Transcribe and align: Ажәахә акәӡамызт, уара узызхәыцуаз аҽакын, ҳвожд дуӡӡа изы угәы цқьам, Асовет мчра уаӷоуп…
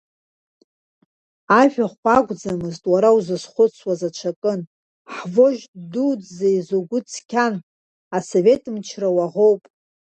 Ажәахә 1.61 1.99
акәӡамызт, 2.17 2.83
уара 2.91 3.09
узызхәыцуаз 3.17 4.01
аҽакын, 4.07 4.61
ҳвожд 5.15 5.71
дуӡӡа 5.91 6.47
изы 6.57 6.75
угәы 6.81 6.99
цқьам, 7.09 7.55
Асовет 8.17 8.63
мчра 8.75 9.09
уаӷоуп… 9.15 9.61